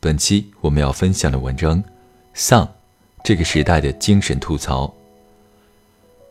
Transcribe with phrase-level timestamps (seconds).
[0.00, 1.82] 本期我们要分享的文章
[2.32, 2.64] 《丧》，
[3.24, 4.92] 这个时代的精神吐槽。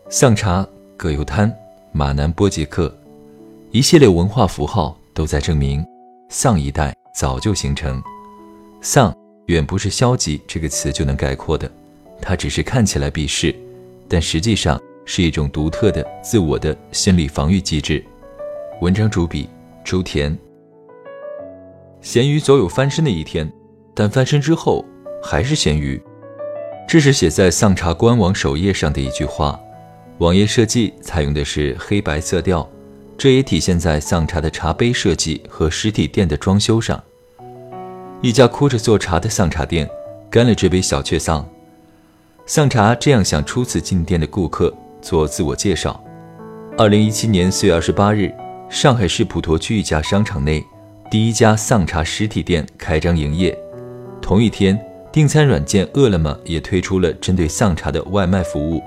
[0.09, 1.53] 丧茶、葛优瘫、
[1.91, 2.97] 马南波杰克，
[3.71, 5.85] 一系列文化符号都在证明，
[6.29, 8.01] 丧一代早就形成。
[8.79, 9.13] 丧
[9.47, 11.69] 远不是消极这个词就能概括的，
[12.21, 13.53] 它只是看起来鄙视，
[14.07, 18.01] 但实际上是一种独特的自我的心理防御机制。
[18.79, 19.49] 文章主笔
[19.83, 20.37] 朱田。
[21.99, 23.51] 咸鱼总有翻身的一天。
[23.99, 24.85] 但翻身之后
[25.23, 25.99] 还是咸鱼，
[26.87, 29.59] 这是写在丧茶官网首页上的一句话。
[30.19, 32.69] 网页设计采用的是黑白色调，
[33.17, 37.03] 这也体现在丧茶的茶杯设计和实体店的装修上。
[38.21, 39.89] 一家哭着做茶的丧茶店，
[40.29, 41.43] 干了这杯小雀丧。
[42.45, 45.99] 丧茶这样向初次进店的顾客做自我介绍：
[46.77, 48.31] 二零一七年四月二十八日，
[48.69, 50.63] 上海市普陀区一家商场内，
[51.09, 53.57] 第一家丧茶实体店开张营业。
[54.27, 54.77] 同一天，
[55.09, 58.83] 订餐软件饿了么也推出了针对丧茶的外卖服务。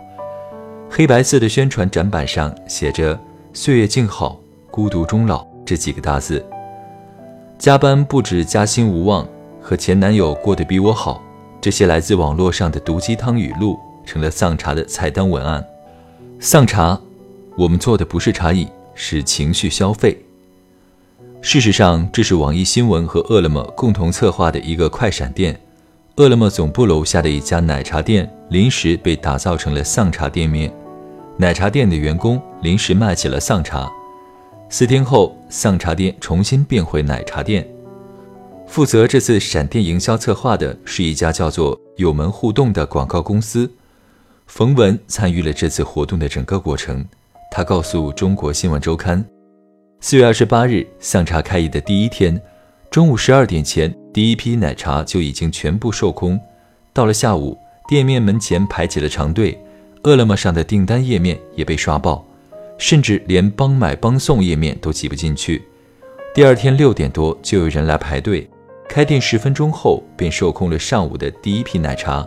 [0.91, 3.19] 黑白色的宣传展板上写着
[3.55, 4.38] “岁月静好，
[4.70, 6.44] 孤独终老”这几个大字。
[7.58, 9.27] 加班不止加薪无望，
[9.62, 11.22] 和前男友过得比我好，
[11.58, 15.64] 这些来自网络上的毒鸡汤语录成了丧茶的菜单文案。
[16.38, 17.00] 丧茶，
[17.56, 20.22] 我们做的不是茶饮，是情绪消费。
[21.42, 25.58] 事实上，这是网易新闻和饿了么共同策划的一个快闪店。
[26.16, 30.70] 饿了么总部楼下的一家奶茶店临时被打造成了丧茶店面，
[31.38, 33.91] 奶茶店的员工临时卖起了丧茶。
[34.69, 37.66] 四天后，丧茶店重新变回奶茶店。
[38.66, 43.69] 负责这次闪电营销策划的是一家叫做“有门互动”的广告公司。
[44.47, 47.03] 冯文参与了这次活动的整个过程，
[47.50, 49.25] 他告诉中国新闻周刊。
[50.03, 52.41] 四月二十八日，丧茶开业的第一天，
[52.91, 56.41] 中午十二点前，第一批奶茶就已经全部售空。
[56.94, 57.55] 到了下午，
[57.87, 59.62] 店面门前排起了长队，
[60.05, 62.27] 饿了么上的订单页面也被刷爆，
[62.78, 65.61] 甚至连帮买帮送页面都挤不进去。
[66.34, 68.49] 第二天六点多就有人来排队，
[68.88, 72.27] 开店十分钟后便售空了上午的第一批奶茶。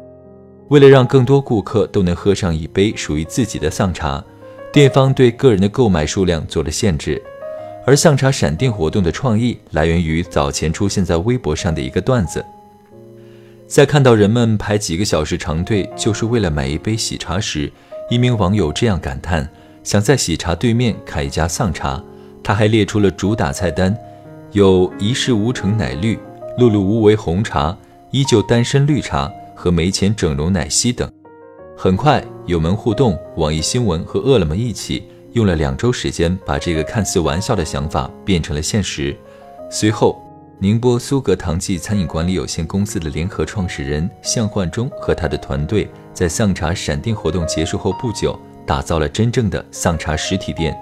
[0.69, 4.23] 为了让更多顾客都能喝上一杯属于自己的丧茶，
[4.71, 7.19] 店方对个人的购买数量做了限制。
[7.85, 12.43] 而丧茶闪电活动的创意来源于早前出现在微博上的一个段子。
[13.67, 17.71] 在看到人们排几个小时长队就是为了买一杯喜茶时，
[18.09, 19.49] 一名网友这样感叹
[19.83, 22.01] ：“想在喜茶对面开一家丧茶。”
[22.43, 23.97] 他还列出了主打菜单，
[24.51, 26.17] 有一事无成奶绿、
[26.59, 27.75] 碌碌无为红茶、
[28.11, 31.09] 依旧单身绿茶和没钱整容奶昔等。
[31.77, 35.03] 很快，有门互动、网易新闻和饿了么一起。
[35.33, 39.15] 用了两周时间，把这个看似玩笑的想法变成了现实。
[39.69, 40.21] 随后，
[40.59, 50.77] 宁波苏格唐记餐饮管理有限公司的联合创始人向焕忠和他的团队，在丧茶闪电活动结束后不久，打造了真正的丧茶实体店。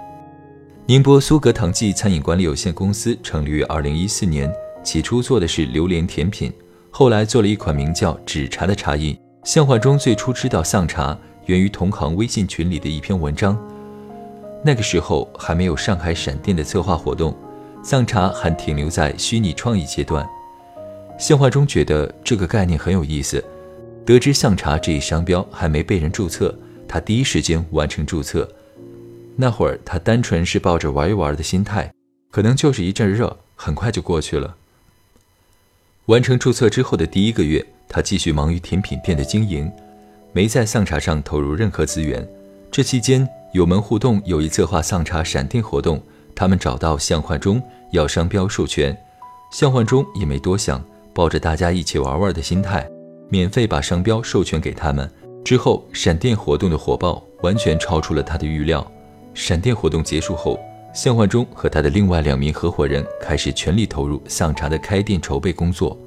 [0.86, 4.52] 宁波苏格唐记餐饮管理有限公司成立于二零一四年，
[4.84, 6.52] 起初做的是榴莲甜品，
[6.90, 9.18] 后来做了一款名叫“纸茶”的茶饮。
[9.46, 13.58] 向焕忠最初知道丧茶，源于同行微信群里的一篇文章。
[14.64, 17.36] 那个时候还没有上海闪电的策划活动，
[17.84, 20.28] 丧茶还停留在虚拟创意阶段。
[21.18, 23.44] 谢化中觉得这个概念很有意思，
[24.06, 26.56] 得知丧茶这一商标还没被人注册，
[26.88, 28.48] 他第一时间完成注册。
[29.36, 31.92] 那会儿他单纯是抱着玩一玩的心态，
[32.30, 34.56] 可能就是一阵热，很快就过去了。
[36.06, 39.72] 完成注册之后的第一个月，他继续忙于甜品店的经营，
[40.34, 42.28] 没在丧茶上投入任何资源。
[42.72, 43.28] 这期间。
[43.52, 46.02] 有门互动有意策划丧茶闪电活动，
[46.34, 48.98] 他们找到向焕忠要商标授权，
[49.52, 50.82] 向焕忠也没多想，
[51.14, 52.90] 抱着大家一起玩玩的心态，
[53.28, 55.12] 免费把商标授权给他们。
[55.44, 58.90] 之后，闪电活动的火爆完全超出了他的预料。
[59.34, 60.58] 闪电活动结束后，
[60.96, 66.00] 向焕忠和他的另外两名合伙人开始全力投入丧茶的开店筹备工作。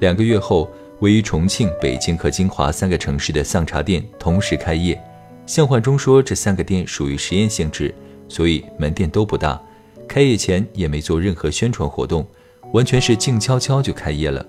[0.00, 0.70] 两个月后，
[1.00, 5.02] 位于重庆、北京和金华三个城市的丧茶店同时开业。
[5.46, 7.94] 向焕忠说：“这三个店属于实验性质，
[8.28, 9.60] 所以门店都不大。
[10.08, 12.26] 开业前也没做任何宣传活动，
[12.72, 14.44] 完全是静悄悄就开业了。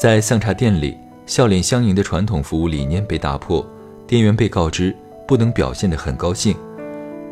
[0.00, 3.66] 在丧茶店里，笑脸相迎的传统服务理念被打破，
[4.06, 4.94] 店员被告知
[5.26, 6.56] 不能表现得很高兴。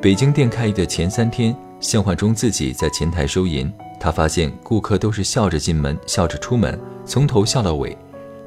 [0.00, 7.96] 北京店开业的前三天，向焕忠自己在前台收银，他发现顾客都是笑着进门，笑着出门，从头笑到尾。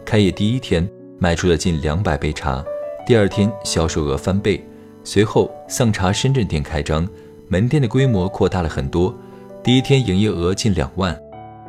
[0.04, 0.88] 开业第一天
[1.18, 2.64] 卖出了近两百杯茶，
[3.06, 4.60] 第二天销售额翻倍。
[5.04, 7.08] 随后，丧茶深圳店开张，
[7.48, 9.16] 门店的规模扩大了很多，
[9.64, 11.16] 第一天营业额近两万，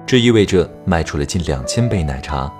[0.06, 2.50] 这意味着卖出了近两千杯奶茶。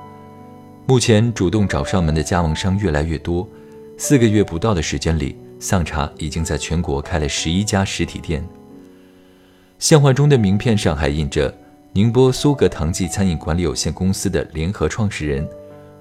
[0.84, 3.48] 目前主动找上门的加盟商越来越多，
[3.96, 8.46] 四个月不到的时间里，丧茶已经在全国开了十一家实体店。
[9.78, 11.52] 向焕中的名片上还印着
[11.94, 15.48] 宁波苏格堂记餐饮管理有限公司的联合创始人。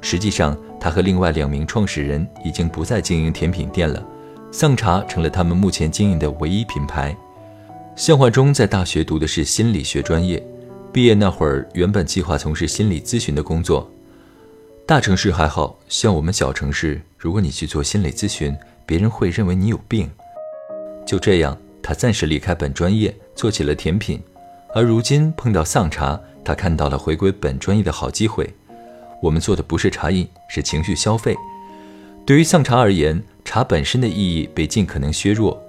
[0.01, 4.06] 实际上，他和另外两名创始人已经不再经营甜品店了，
[4.51, 7.15] 丧茶成了他们目前经营的唯一品牌。
[7.95, 10.45] 向焕忠在大学读的是心理学专业，
[10.92, 13.89] 毕业那会儿原本计划从事心理咨询的工作。
[14.86, 18.56] 大城市还好像我们小城市，如果你去做心理咨询，
[18.86, 20.09] 别人会认为你有病。
[21.06, 24.21] 就这样，他暂时离开本专业，做起了甜品。
[24.75, 28.53] 而如今碰到丧茶，他看到了回归本专业的好机会。
[29.25, 31.36] 我们做的不是茶饮，是情绪消费。
[32.27, 35.60] 对于丧茶而言，茶本身的意义被尽可能削弱，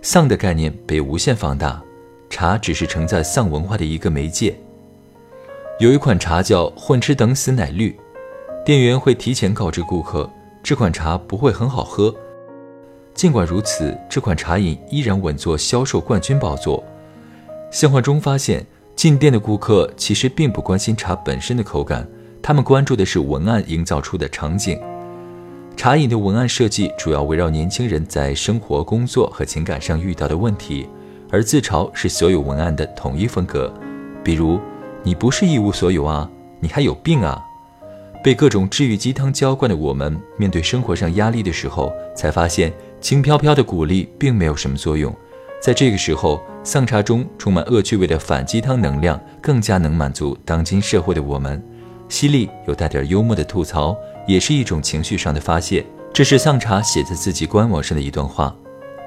[0.00, 1.82] 丧的概念被无限放大，
[2.30, 4.58] 茶只是承载丧文化的一个媒介。
[5.78, 7.94] 有一款茶叫“混吃等死奶绿”。
[8.64, 10.30] 店员会提前告知顾客，
[10.62, 12.14] 这款茶不会很好喝。
[13.12, 16.82] 尽管如此，这款茶饮依然稳坐销售冠军宝座。
[17.70, 18.64] 向焕中发现，
[18.96, 22.08] 进店的顾客其实并不关心茶本身的口感，
[22.46, 24.78] 他们关注的是文案营造出的场景。
[25.78, 30.86] 茶饮的文案设计主要围绕年轻人在生活、工作和情感上遇到的问题，
[31.30, 33.72] 而自嘲是所有文案的统一风格。
[34.22, 34.60] 比如，
[35.02, 36.30] 你不是一无所有啊，
[36.60, 37.42] 你还有病啊。
[38.22, 42.70] 被各种治愈鸡汤浇灌的我们，面对生活上压力的时候，才发现
[43.00, 45.10] 轻飘飘的鼓励并没有什么作用。
[45.62, 51.62] 在这个时候，丧茶中充满恶趣味的反鸡汤能量，更加能满足当今社会的我们。
[52.08, 53.96] 犀利又带点幽默的吐槽，
[54.26, 55.84] 也是一种情绪上的发泄。
[56.12, 58.54] 这是丧茶写在自己官网上的一段话：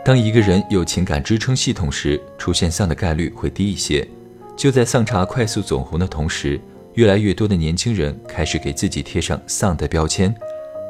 [0.03, 4.07] 当一个人有情感支撑系统时，出现丧的概率会低一些。
[4.55, 6.59] 就在丧茶快速走红的同时。
[6.93, 10.33] 越来越多的年轻人开始给自己贴上丧的标签，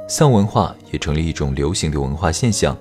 [0.07, 2.77] 丧文化也成了一种流行的文化现象。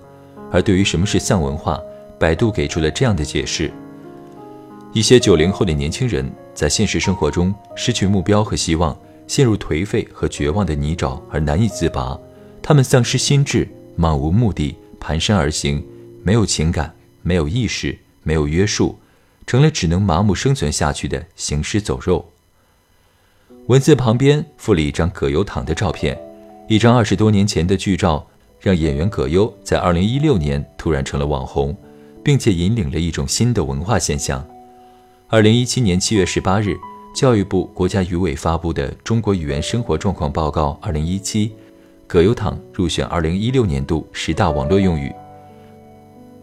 [0.52, 1.82] 而对于什么是丧文化，
[2.20, 3.68] 百度给出了这样的解释：
[4.92, 6.24] 一些九零后的年轻人
[6.54, 8.96] 在现实生活中失去目标和希望，
[9.26, 12.18] 陷入颓废和绝望的泥沼而难以自拔。
[12.62, 15.84] 他们丧失心智，漫无目的，蹒跚而行，
[16.22, 18.98] 没有情感，没有意识，没有约束，
[19.46, 22.32] 成了只能麻木生存下去的行尸走肉。
[23.66, 26.18] 文字旁边附了一张葛优躺的照片，
[26.68, 28.26] 一张二十多年前的剧照，
[28.60, 31.76] 让演员葛优在二零一六年突然成了网红，
[32.24, 34.44] 并且引领了一种新的文化现象。
[35.28, 36.76] 二零一七年七月十八日，
[37.16, 41.48] 教育部、国家语委发布的《中国语言生活状况报告（二零一七）》，
[42.06, 45.10] 葛优躺入选二零一六年度十大网络用语。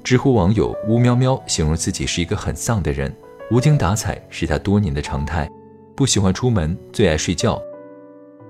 [0.04, 3.16] 知乎网友乌喵喵形容自己是一个很丧的人，
[3.52, 5.48] 无精打采是他多年的常态。
[5.96, 7.62] 不喜欢出门，最爱睡觉。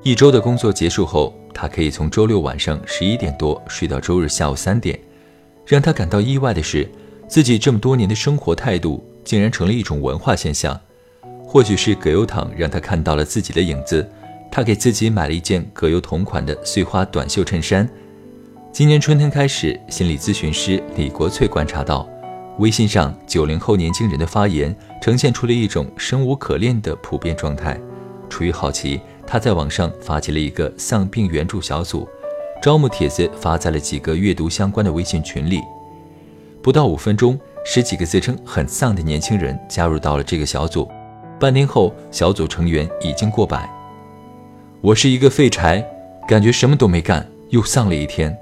[0.02, 4.98] 一周的工作结束后，他可以从周六晚上十一点多睡到周日下午三点。
[5.66, 6.90] 让他感到意外的是，
[7.28, 10.80] 自己这么多年的生活态度竟然成了一种文化现象。
[11.54, 14.10] 或许是葛优躺让他看到了自己的影子，
[14.52, 17.88] 他给自己买了一件葛优同款的碎花短袖衬衫。
[18.72, 22.10] 今年春天开始，心理咨询师李国翠观察到。
[22.58, 27.80] 微信上九零后年轻人的发言呈现出了一种生无可恋的普遍状态。
[28.28, 32.10] 出于好奇，他在网上发起了一个丧病援助小组，
[32.64, 35.62] 招募帖子发在了几个阅读相关的微信群里。
[36.64, 40.90] 不到五分钟，十几个自称很丧的年轻人加入到了这个小组。
[41.44, 43.70] 半天后，小组成员已经过百。
[44.80, 45.86] 我是一个废柴，
[46.26, 48.34] 感觉什么都没干，又丧了一天，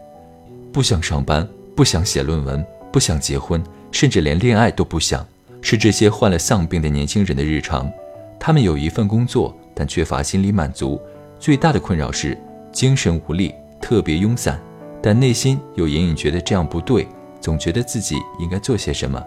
[0.71, 3.59] 不想上班，不想写论文，不想结婚。
[3.91, 5.25] 甚至连恋爱都不想，
[5.63, 7.91] 是这些患了丧病的年轻人的日常。
[8.39, 11.01] 他们有一份工作，但缺乏心理满足。
[11.39, 12.37] 最大的困扰是
[12.71, 14.61] 精神无力，特别慵散，
[15.01, 17.07] 但内心又隐隐觉得这样不对，
[17.39, 19.19] 总觉得自己应该做些什么，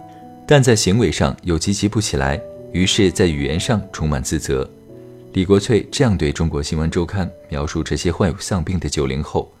[0.47, 2.39] 但在行为上又积极不起来，
[2.71, 4.69] 于是，在语言上充满自责。
[5.33, 9.51] 李国翠这样对中国新闻周刊描述这些患有丧病的九零后，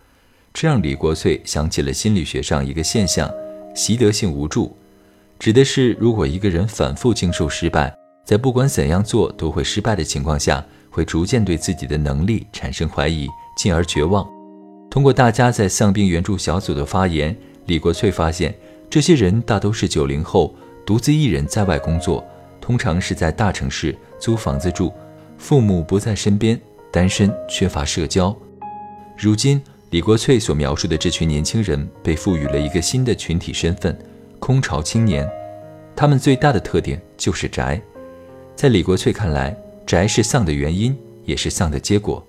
[0.53, 3.29] 这让李国翠想起了心理学上一个现象——
[3.75, 4.75] 习得性无助。
[5.37, 7.93] 指的是，如果一个人反复经受失败，
[8.25, 14.25] 在不管怎样做都会失败的情况下，会逐渐对自己的能力产生怀疑，进而绝望。
[14.89, 17.35] 通过大家在丧病援助小组的发言，
[17.65, 18.55] 李国翠发现，
[18.89, 22.25] 这些人大都是九零后，独自一人在外工作，
[22.65, 24.91] 通常是在大城市租房子住，
[25.37, 26.59] 父母不在身边，
[26.91, 28.35] 单身，缺乏社交。
[29.15, 33.95] 如今，李国翠所描述的这群年轻人被赋予了一个新的群体身份——
[34.41, 35.29] 空巢青年。
[35.95, 37.79] 他们最大的特点就是宅。
[38.55, 39.55] 在李国翠看来，
[39.85, 42.25] 宅是丧的原因，也是丧的结果。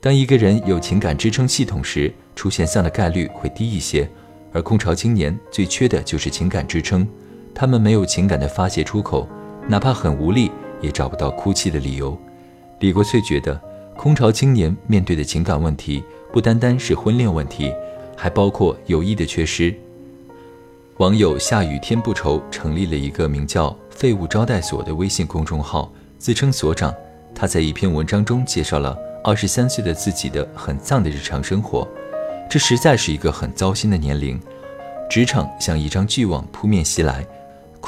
[0.00, 4.08] 当一个人有情感支撑系统时，出现丧的概率会低一些。
[4.52, 7.04] 而空巢青年最缺的就是情感支撑，
[7.52, 9.28] 他们没有情感的发泄出口，
[9.68, 12.16] 哪怕很无力，也找不到哭泣的理由。
[12.78, 13.60] 李国翠觉得，
[13.96, 17.72] 空巢青年面对的情感问题不单单是婚恋问题，
[18.16, 19.74] 还包括友谊的缺失。
[20.98, 26.94] 网友下雨天不愁成立了一个名叫“废物招待所”的微信公众号，自称所长。
[27.34, 31.86] 他在一篇文章中介绍了二十三岁的自己的很丧的日常生活。
[32.48, 34.40] 这实在是一个很糟心的年龄，
[35.10, 37.26] 职场像一张巨网扑面袭来，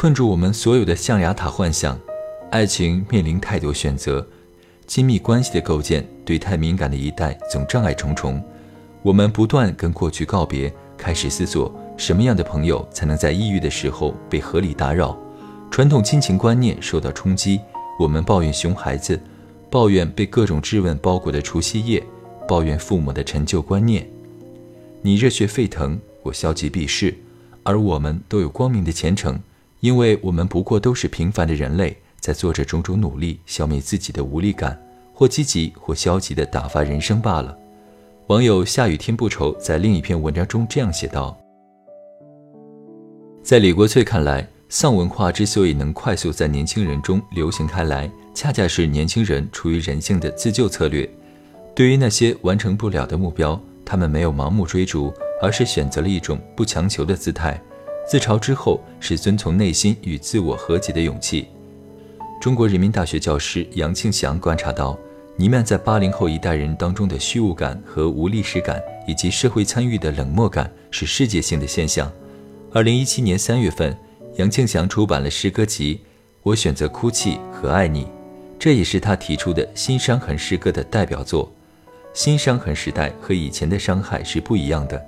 [0.01, 1.99] 困住我们所有的象牙塔幻想。
[2.53, 4.25] 爱情面临太多选择，
[4.87, 8.41] 亲密关系的构建对太敏感的一代总障碍重重。
[9.03, 11.75] 我们不断跟过去告别，开始思索。
[11.97, 15.19] 什么样的朋友才能在抑郁的时候被合理打扰？
[15.69, 17.61] 传统亲情观念受到冲击，
[17.99, 19.21] 我们抱怨熊孩子，
[19.69, 22.01] 抱怨被各种质问包裹的除夕夜，
[22.47, 24.09] 抱怨父母的陈旧观念。
[25.03, 27.13] 你热血沸腾，我消极避世，
[27.65, 29.37] 而我们都有光明的前程，
[29.81, 34.81] 因为我们不过都是平凡的人类，在做着种种努力，消灭自己的无力感，
[35.13, 37.57] 或积极或消极的打发人生罢了。
[38.27, 41.39] 网友下雨天不愁在另一篇文章中这样写道。
[43.43, 51.09] 在李国翠看来，丧文化之所以能快速在年轻人中流行开来，恰恰是年轻人出于人性的自救策略。
[51.75, 57.59] 对于那些完成不了的目标，他们没有盲目追逐，而是选择了一种不强求的姿态。
[58.09, 61.47] 自嘲之后是遵从内心与自我和解的勇气。
[62.41, 64.99] 中国人民大学教师杨庆祥观察到，
[65.37, 72.11] 弥漫在八零后一代人当中的虚无感和无历史感，以及社会参与的冷漠感，是世界性的现象。
[72.73, 73.95] 二零一七年三月份，
[74.37, 75.97] 杨庆祥出版了诗歌集
[76.43, 78.05] 《我选择哭泣和爱你》，
[78.59, 81.53] 这也是他提出的新伤痕诗歌的代表作。
[82.15, 84.99] 新伤痕时代和以前的伤害是不一样的，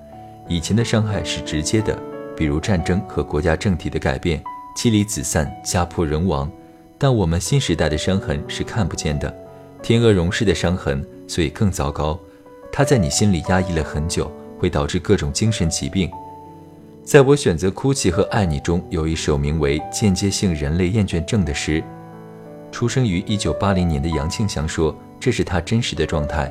[0.47, 1.99] 以前的伤害是直接的，
[2.41, 4.43] 比如战争和国家政体的改变，
[4.75, 6.51] 妻离子散，家破人亡。
[6.97, 9.31] 但我们新时代的伤痕是看不见的，
[9.83, 12.19] 天鹅绒式的伤痕，所以更糟糕。
[12.73, 16.11] 它在你心里压抑了很久，会导致各种精神疾病。
[17.05, 21.85] 在我选择哭泣和爱你中，有一首名为《间接性人类厌倦症》的诗。
[22.73, 26.51] 出生于一九八零年的杨庆祥说：“这是他真实的状态，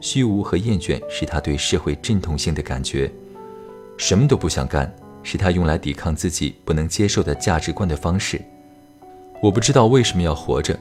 [0.00, 3.12] 虚无和厌倦是他对社会阵痛性的感觉，
[3.96, 8.40] 什么都不想干，是他用来抵抗自己不能接受的价值观的方式。”
[9.42, 10.78] 我不知道为什么要活着。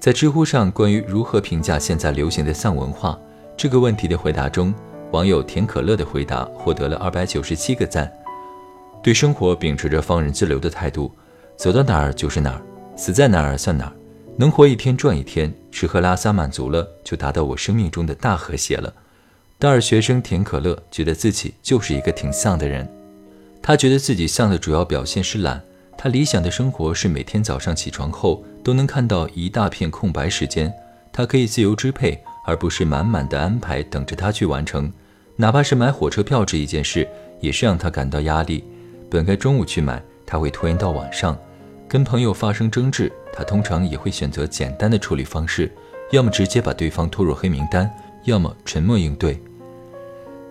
[0.00, 3.18] 在知乎上关于如何评价现在流行的丧文化
[3.56, 4.74] 这个问题的回答中。
[5.12, 8.12] 网友甜可乐的回答获得了二百九十七个赞。
[9.00, 11.12] 对生活秉持着放任自流的态度，
[11.56, 12.60] 走到哪儿就是哪儿，
[12.96, 13.92] 死在哪儿算哪儿，
[14.36, 18.92] 能活一天赚一天，吃喝拉撒满足了，就达到我生命中的大和谐了。
[19.56, 22.86] 大二学生田可乐觉得自己就是一个挺丧的人，
[23.62, 25.62] 他觉得自己丧的主要表现是懒。
[25.96, 30.72] 他理想的生活是每天早上起床后都能看到一大片空白时间，
[31.12, 34.92] 他可以自由支配，而不是满满的安排等着他去完成。
[35.36, 37.08] 哪怕是买火车票这一件事，
[37.40, 38.64] 也是让他感到压力。
[39.08, 41.38] 本该中午去买，他会拖延到晚上。
[41.88, 45.72] 跟朋友发生争执，他通常也会选择简单的处理方式，
[46.10, 47.90] 要么直接把对方拖入黑名单，
[48.24, 49.40] 要么沉默应对。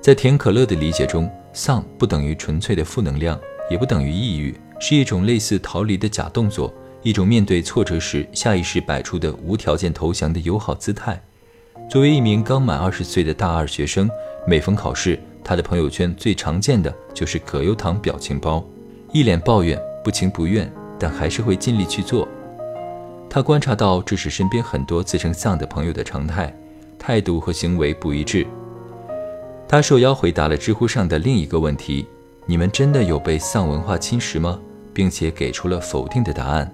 [0.02, 3.40] 在甜可乐的理解中，丧不等于纯粹的负能量，
[3.70, 11.22] 也不等于抑郁，是一种类似逃离的假动作，一种面对挫折时下意识摆出的无条件投降的友好姿态。
[11.90, 14.10] 作为一名刚满二十岁的大二学生，
[14.48, 18.64] 每逢考试，他的朋友圈最常见的就是葛优躺表情包，
[19.12, 22.28] 一脸抱怨，不情不愿，但还是会尽力去做。
[23.30, 26.54] 他观察到这是身边很多自称丧的朋友的常态，
[27.06, 28.48] 态度和行为不一致。
[29.68, 32.08] 他受邀回答了知乎上的另一个问题
[32.48, 34.58] ：“你们真的有被丧文化侵蚀吗？”
[34.94, 36.72] 并且给出了否定的答案。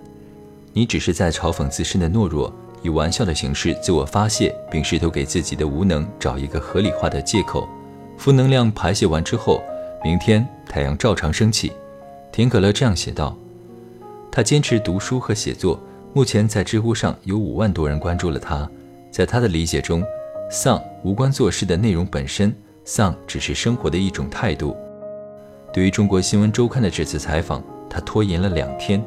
[0.74, 2.53] 你只是在嘲讽自身的懦弱。
[2.81, 7.67] 以玩笑的形式自我发泄，并试图给自己的无能找一个合理化的借口。
[8.17, 9.62] 负能量排泄完之后，
[10.03, 11.74] 明天太阳照常升起。
[12.31, 13.36] 田可乐这样写道。
[14.31, 15.77] 他坚持读书和写作，
[16.13, 18.69] 目前在知乎上有五万多人关注了他。
[19.12, 20.03] 在他的理解中，
[20.51, 22.53] 丧无关做事的内容本身，
[22.84, 24.75] 丧只是生活的一种态度。
[25.72, 29.00] 对于中国新闻周刊的这次采访，他拖延了两天。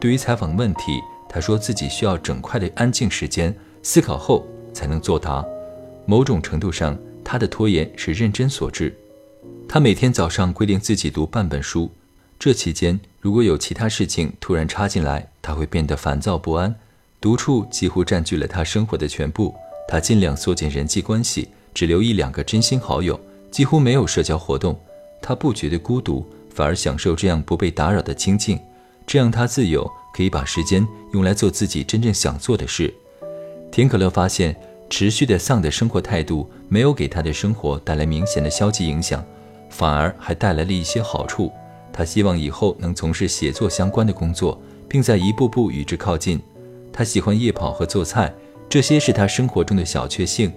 [0.00, 3.54] 对于采访问题，他说自己需要整块的安静时间
[3.84, 5.44] 思考后才能作答。
[6.06, 8.92] 某种程度上，他的拖延是认真所致。
[9.68, 11.88] 他每天早上规定自己读半本书，
[12.36, 16.74] 这期间如果有其他事情突然插进来，他会变得烦躁不安。
[17.20, 19.54] 独处几乎占据了他生活的全部，
[19.90, 23.18] 他尽量缩减人际关系，只留一两个真心好友，
[23.50, 24.78] 几乎没有社交活动。
[25.20, 28.56] 他不觉得孤独，反而享受这样不被打扰的清静，
[29.04, 32.94] 这样他自由，可以把时间用来做自己真正想做的事。
[33.72, 34.54] 田可乐发现，
[34.88, 39.24] 持续的丧的生活态度没有给他的生活带来明显的消极影响，
[39.70, 41.50] 反而还带来了一些好处。
[41.92, 46.40] 他希望以后能从事写作相关的工作，并在一步步与之靠近。
[46.92, 48.32] 他喜欢夜跑和做菜，
[48.70, 50.52] 这些是他生活中的小确幸。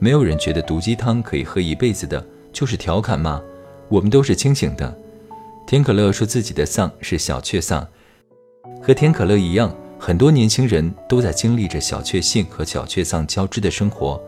[0.00, 2.22] 没有人觉得毒鸡汤可以喝一辈子的，
[2.52, 3.40] 就是调侃嘛。
[3.88, 4.92] 我们都是清醒的。
[5.64, 7.86] 田可乐说自己的丧是小确丧，
[8.82, 14.20] 和田可乐一样，很多年轻人都在经历着小确幸和小确丧交织的生活，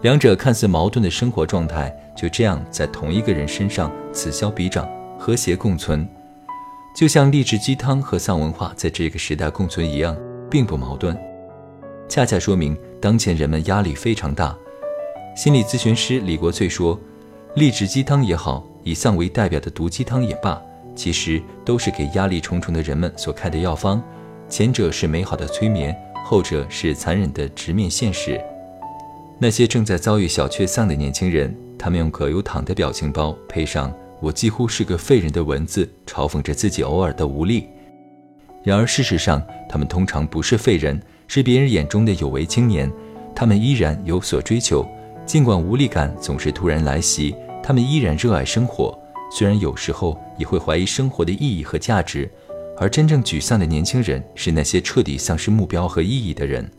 [0.00, 6.08] 两者看似矛盾的生活状态，就这样在同一个人身上此消彼长，和谐共存，
[6.96, 10.16] 就像励志鸡汤和丧文化在这个时代共存一样。
[10.50, 11.18] 并不矛盾，
[12.08, 14.56] 恰恰说明当前人们压力非常大。
[15.36, 16.98] 心理咨询师李国翠说
[17.56, 20.60] ：“励志鸡汤也好，以丧为代表的毒鸡汤也罢，
[20.94, 24.02] 其实都是给压力重重的人们所开的药方。
[24.48, 28.40] 前者是美好的催眠，后者是残忍的直面现实。
[29.38, 37.66] 那些正在遭遇小确丧的年轻人，他们用葛优躺的表情包，配上‘我几乎是个废人’的文字，嘲讽着自己偶尔的无力。”
[38.62, 41.02] 然而，事实上，他们通常不是废人，
[41.34, 42.88] 是别人眼中的有为青年。
[43.34, 44.88] 他们依然有所追求，
[45.26, 48.96] 尽管无力感总是突然来袭，他们依然热爱生活。
[49.32, 52.30] 虽然有时候也会怀疑生活的意义和价值。
[52.78, 56.70] 而真正沮丧的年轻人，是那些彻底丧失目标和意义的人。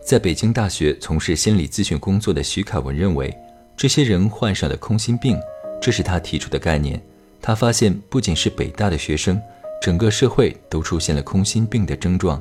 [0.00, 3.36] 在北京大学从事心理咨询工作的徐凯文认为，
[3.76, 5.36] 这些人患上了空心病，
[5.80, 7.02] 这是他提出的概念。
[7.40, 9.42] 他发现，不仅是北大的学生。
[9.80, 12.40] 整个社会都出现了空心病的症状，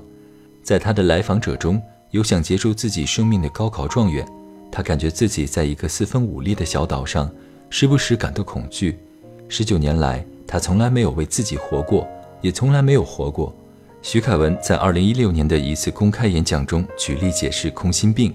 [0.63, 4.25] 在他的来访者中有想结束自己生命的高考状元，
[4.71, 7.29] 他感觉自己在一个四分五裂的小岛上，
[7.69, 8.99] 时不时感到恐惧。
[9.47, 12.07] 十九年来，他从来没有为自己活过，
[12.41, 13.53] 也从来没有活过。
[14.01, 18.33] 徐凯文在二零一六年的一次公开演讲中举例解释空心病：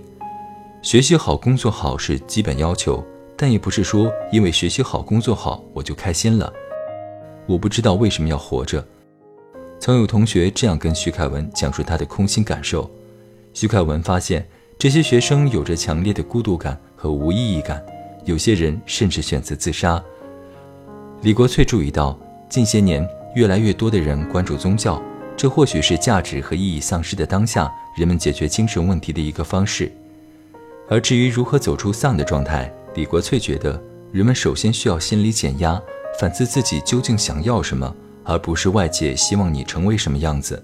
[0.83, 3.05] 学习好、工作好是基本要求，
[3.37, 6.53] 但也不是说因为学习好、工作好我就开心了。
[7.47, 8.85] 我不知道为什么要活着。
[9.87, 12.90] 曾有同学这样跟徐凯文讲述他的空心感受，
[13.55, 14.44] 徐凯文发现
[14.77, 17.81] 这些学生有着强烈的孤独感和无意义感，
[18.25, 20.03] 有些人甚至选择自杀。
[21.22, 22.18] 李国翠注意到，
[22.49, 25.01] 近些年越来越多的人关注宗教，
[25.37, 29.92] 这或许是价值和意义丧失的当下人们解决精神问题的一个方式。
[30.88, 35.81] 而至于如何走出丧的状态，李国翠觉得人们首先需要心理减压，
[36.18, 37.94] 反思自己究竟想要什么。
[38.27, 40.62] 而不是外界希望你成为什么样子。